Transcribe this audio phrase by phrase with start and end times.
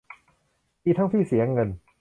[0.83, 1.69] มีทั้งที่เสียเงิน